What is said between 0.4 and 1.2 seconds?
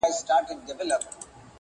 دنيا له لاسه.